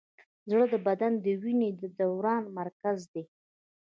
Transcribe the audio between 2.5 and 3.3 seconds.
مرکز دی.